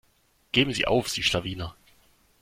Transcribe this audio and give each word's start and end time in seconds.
Geben 0.51 0.73
sie 0.73 0.87
auf, 0.87 1.09
sie 1.09 1.21
Schlawiner. 1.21 1.75